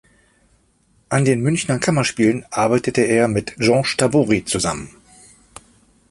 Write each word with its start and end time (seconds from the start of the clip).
An 1.09 1.25
den 1.25 1.41
Münchner 1.41 1.77
Kammerspielen 1.77 2.43
arbeitete 2.49 3.01
er 3.01 3.27
mit 3.27 3.55
George 3.59 3.93
Tabori 3.99 4.43
zusammen. 4.43 4.89